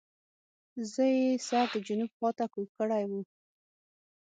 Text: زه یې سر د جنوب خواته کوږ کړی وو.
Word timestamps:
زه 0.91 1.03
یې 1.17 1.27
سر 1.47 1.65
د 1.73 1.75
جنوب 1.87 2.11
خواته 2.17 2.45
کوږ 2.53 2.67
کړی 2.77 3.03
وو. 3.09 3.21